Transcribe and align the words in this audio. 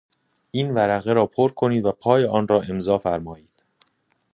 این 0.51 0.73
ورقه 0.73 1.13
را 1.13 1.27
پر 1.27 1.51
کنید 1.51 1.85
و 1.85 1.91
پای 1.91 2.25
آن 2.25 2.47
را 2.47 2.61
امضا 2.61 2.97
فرمایید. 2.97 3.63